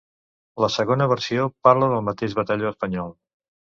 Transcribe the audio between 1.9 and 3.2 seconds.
del mateix batalló espanyol.